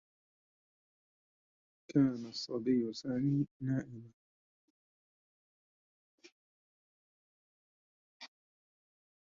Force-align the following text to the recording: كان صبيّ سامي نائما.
كان 1.87 2.31
صبيّ 2.31 2.93
سامي 2.93 3.45
نائما. 3.61 4.09